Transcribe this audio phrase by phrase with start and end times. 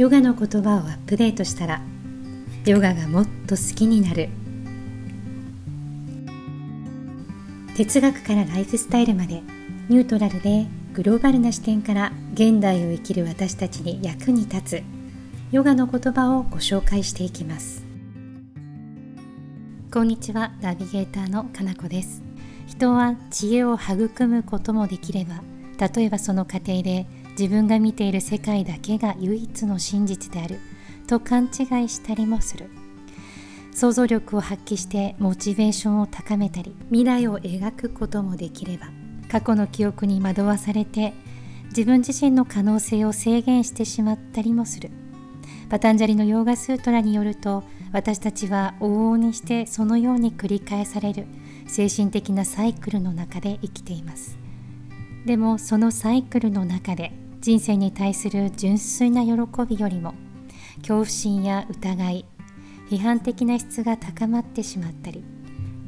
[0.00, 1.82] ヨガの言葉をアップデートしたら
[2.64, 4.30] ヨガがもっと好きになる。
[7.76, 9.42] 哲学からライフスタイルまで
[9.90, 14.82] ニュートラルでグローバルな視点から現代を生きる私たちに役に立つ
[15.52, 17.84] ヨガの言葉をご紹介していきます。
[19.92, 22.22] こんにちはナビゲーターのかなこです。
[22.66, 25.42] 人は知恵を育むこともできれば
[25.94, 27.06] 例えばその過程で
[27.40, 30.60] 自分が見ている世界だけが唯一の真実である。
[31.06, 32.70] と勘違いしたりもする。
[33.72, 38.88] 想像力を発揮してモチベーションを高めたり未来を描くこともできれば
[39.30, 41.14] 過去の記憶に惑わされて
[41.68, 44.90] 自分自身の可能性を制限してしまったりもする。
[45.70, 51.26] パタンジャリのヨーガスートラによると私たちは往々にしてそのように繰り返される
[51.66, 54.38] 精神的なサイクルの中で生きています。
[55.24, 59.32] でもそのサイクルの中で人生に対する純粋な喜
[59.66, 60.14] びよりも
[60.78, 62.24] 恐怖心や疑い
[62.90, 65.24] 批判的な質が高まってしまったり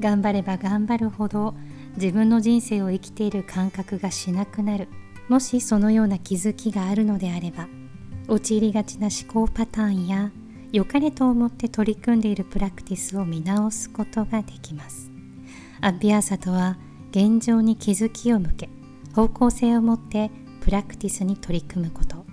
[0.00, 1.54] 頑張れば頑張るほど
[1.96, 4.88] 自分の人生を生きている感覚がしなくなる
[5.28, 7.68] もしそのような気づきがあるのであれば
[8.28, 10.30] 陥りがちな思考パターンや
[10.70, 15.10] 良かれと思って取り組んでいるプラクティスを見直すことができます。
[15.80, 16.76] アッビアーサとは
[17.10, 18.68] 現状に気づきを向け
[19.14, 20.30] 方向性を持って
[20.68, 22.26] プラクティスに取り組むこと。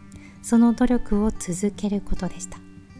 [0.43, 2.57] その努力を続けることでした。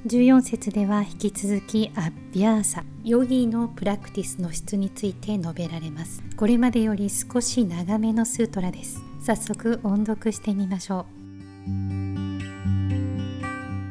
[0.08, 2.86] 14節では引き続きアッビアーサ。
[3.04, 6.24] ヨギのプラクティスの質について述べられます。
[6.38, 9.02] これまでより少し長めのスートラです。
[9.26, 11.06] 早速音読してみましょう。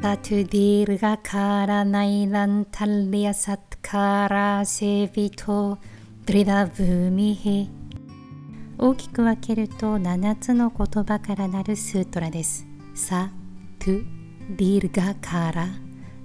[0.03, 5.77] サトゥディルガカラナイランタリアサトカラセビト。
[6.25, 7.67] ドリダブミヘ
[8.77, 12.67] 大きく分けると7つの言葉からなるスートラです。
[12.95, 13.31] サ
[13.79, 14.05] トゥ
[14.57, 15.67] ディルガカーラ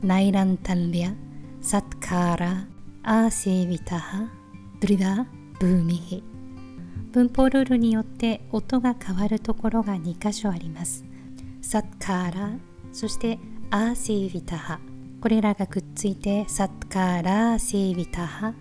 [0.02, 1.14] ナイランタンリア
[1.62, 2.68] サトカーラ
[3.04, 4.30] アーセビタハ
[4.80, 5.28] ドリダ
[5.60, 6.24] ブーミヘ
[7.12, 11.06] 文法ルールによって音が変わるところが2箇所あります。
[11.62, 12.50] サッカーラ
[12.92, 13.38] そして
[13.70, 14.80] アーセービタハ
[15.22, 18.54] これらがくっついてサッカーラーセービタハ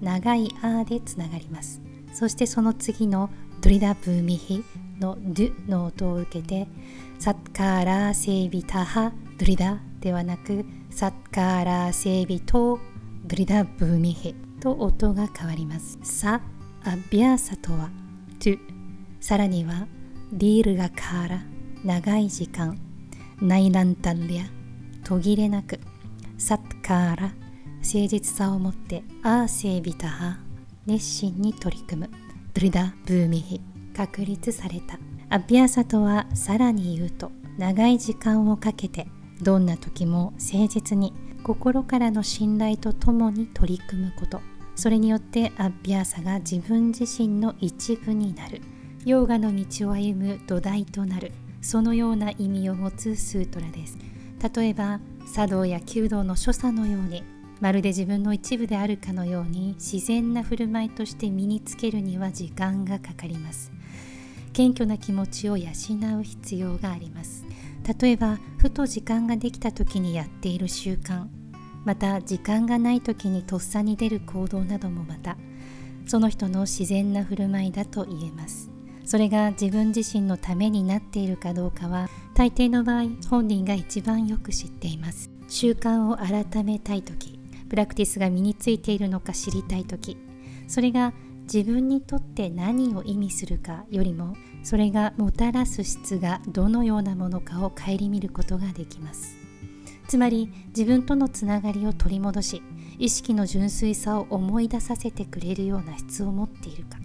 [0.00, 1.80] 長いアーでつながります。
[2.12, 4.64] そしてその次のドリダブーミヒ
[5.00, 6.66] のドゥの音を受けて
[7.18, 12.78] サッカーラーセービタハドリダではなくサッカーラーセービト
[13.24, 15.98] ドリダブーミヒと音が変わります。
[16.02, 16.40] サ
[16.84, 17.90] アビアサとは
[18.38, 18.58] トゥ。
[19.20, 19.86] さらには
[20.32, 21.42] ディールがカーラ
[21.84, 22.78] 長い時間
[23.40, 24.44] ナイランタリア
[25.04, 25.80] 途切れなく
[26.38, 27.32] サッカーラ
[27.82, 30.38] 誠実さを持ってアーセービタハ
[30.90, 32.10] 熱心に取り組む。
[32.52, 33.60] ドリダ・ブーミヒ
[33.96, 34.98] 確立された。
[35.28, 39.06] アビアサとはさらに言うと長い時間をかけて
[39.40, 41.12] どんな時も誠実に
[41.44, 44.40] 心からの信頼とともに取り組むこと。
[44.74, 48.60] それによってアビアサが自分自身の一部になる。
[49.04, 51.30] ヨーガの道を歩む土台となる。
[51.62, 53.96] そのような意味を持つスートラです。
[54.56, 54.98] 例えば
[55.32, 57.22] 茶道や弓道の所作のように
[57.60, 63.70] まるで自分の一部であるかのように自然な振る舞いとして身につけるには時間がかかります。
[64.52, 65.68] 謙虚な気持ちを養
[66.18, 67.44] う必要があります。
[68.00, 71.26] 例えばふと時間ができた時にやっている習慣
[71.84, 75.38] また時間がない時にとっさに出る行動などもまた
[76.06, 78.70] その人の自然な振る舞いだと言えます。
[79.04, 85.30] それが自分自身のためになっているかどうかは大抵の場合本人が一番よく知っています。
[85.48, 87.39] 習慣を改めたい時
[87.70, 90.18] プラクティスが身についているのか知りたい時
[90.68, 91.14] それが
[91.52, 99.34] 自分にとって何を意味するかよりもそれがもたらす質がどのようなものかを顧みることができます。
[100.06, 102.62] つまり自分とのつながりを取り戻し
[102.98, 106.98] 意識の純粋さを思い出させてくれるような質を持っているか。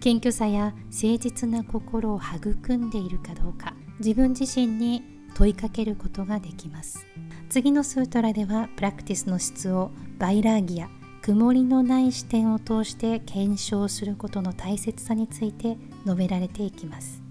[0.00, 5.02] 謙虚さや誠実な心を育んでいるかどうか自分自身に
[5.34, 7.06] 問いかけることができます。
[7.54, 10.88] 次のスートラではプラクティスの質をバイラーギア
[11.22, 17.22] 曇りのない視点を通して検証することの大切さについて述べられていきます。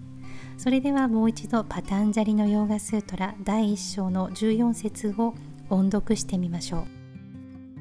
[0.57, 5.33] それではもう一度パタンジャリのヨーガスートラ第1章の14節を
[5.69, 6.83] 音読してみましょう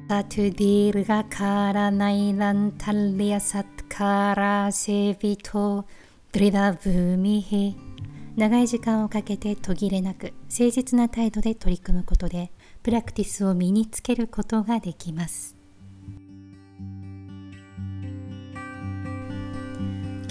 [0.09, 5.85] sa tu dīrghakāla nairantarya satkārāsevito
[6.33, 7.92] dṛḍhabhūmiḥ
[8.35, 12.51] 長い時間をかけて途切れなく誠実な態度で取り組むことで
[12.81, 15.55] プラクティスを身につけることができます。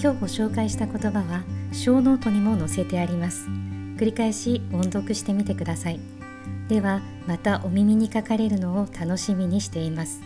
[0.01, 3.47] 今日ご紹介した言葉はショーノートにも載せてあります。
[3.95, 5.99] 繰り返し音読してみてください。
[6.67, 10.21] ではまたお耳にかかれるのを楽しみにしています。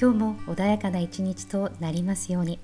[0.00, 2.58] 今日も穏やかな一日となりますように。